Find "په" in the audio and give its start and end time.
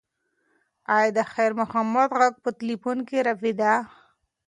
2.43-2.49